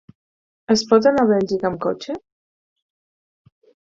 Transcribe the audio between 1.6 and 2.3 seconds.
amb cotxe?